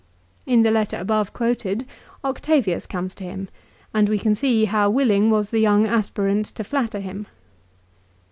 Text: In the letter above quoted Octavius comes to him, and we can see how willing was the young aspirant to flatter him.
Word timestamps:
In 0.47 0.63
the 0.63 0.71
letter 0.71 0.97
above 0.97 1.31
quoted 1.31 1.85
Octavius 2.23 2.87
comes 2.87 3.13
to 3.13 3.23
him, 3.23 3.49
and 3.93 4.09
we 4.09 4.17
can 4.17 4.33
see 4.33 4.65
how 4.65 4.89
willing 4.89 5.29
was 5.29 5.51
the 5.51 5.59
young 5.59 5.85
aspirant 5.85 6.47
to 6.55 6.63
flatter 6.63 7.01
him. 7.01 7.27